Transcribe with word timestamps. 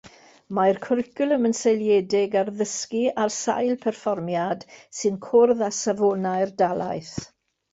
Mae'r 0.57 0.77
cwricwlwm 0.85 1.43
yn 1.49 1.53
seiliedig 1.59 2.37
ar 2.41 2.49
ddysgu 2.61 3.03
ar 3.25 3.33
sail 3.37 3.77
perfformiad 3.85 4.67
sy'n 5.01 5.23
cwrdd 5.29 5.63
â 5.67 5.71
safonau'r 5.85 6.57
dalaith. 6.65 7.17